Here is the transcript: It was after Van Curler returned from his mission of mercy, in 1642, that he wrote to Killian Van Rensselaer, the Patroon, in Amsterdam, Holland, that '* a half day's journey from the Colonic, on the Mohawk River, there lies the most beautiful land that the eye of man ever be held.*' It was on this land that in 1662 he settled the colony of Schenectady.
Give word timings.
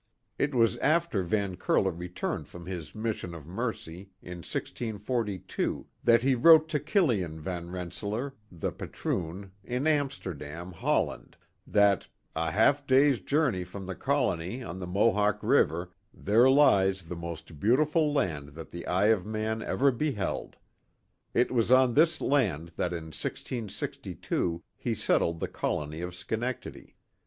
It 0.39 0.55
was 0.55 0.77
after 0.77 1.21
Van 1.21 1.57
Curler 1.57 1.91
returned 1.91 2.47
from 2.47 2.65
his 2.65 2.95
mission 2.95 3.35
of 3.35 3.45
mercy, 3.45 4.09
in 4.19 4.37
1642, 4.39 5.85
that 6.03 6.23
he 6.23 6.33
wrote 6.33 6.67
to 6.69 6.79
Killian 6.79 7.39
Van 7.39 7.69
Rensselaer, 7.69 8.33
the 8.51 8.71
Patroon, 8.71 9.51
in 9.63 9.85
Amsterdam, 9.85 10.71
Holland, 10.71 11.37
that 11.67 12.07
'* 12.23 12.33
a 12.35 12.49
half 12.49 12.87
day's 12.87 13.19
journey 13.19 13.63
from 13.63 13.85
the 13.85 13.93
Colonic, 13.93 14.65
on 14.67 14.79
the 14.79 14.87
Mohawk 14.87 15.37
River, 15.43 15.91
there 16.11 16.49
lies 16.49 17.03
the 17.03 17.15
most 17.15 17.59
beautiful 17.59 18.11
land 18.11 18.49
that 18.55 18.71
the 18.71 18.87
eye 18.87 19.09
of 19.09 19.23
man 19.27 19.61
ever 19.61 19.91
be 19.91 20.13
held.*' 20.13 20.55
It 21.35 21.51
was 21.51 21.71
on 21.71 21.93
this 21.93 22.19
land 22.19 22.71
that 22.75 22.91
in 22.91 23.13
1662 23.13 24.63
he 24.75 24.95
settled 24.95 25.39
the 25.39 25.47
colony 25.47 26.01
of 26.01 26.15
Schenectady. 26.15 26.95